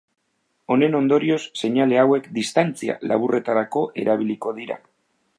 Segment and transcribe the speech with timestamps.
[0.75, 4.79] Honen ondorioz, Seinale hauek distantzia laburretarako erabiliko dira.